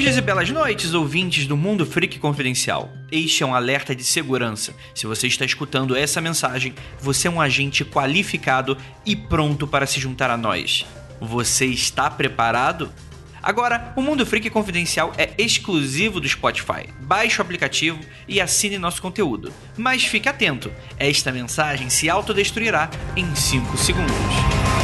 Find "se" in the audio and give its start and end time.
4.94-5.06, 9.86-10.00, 21.90-22.08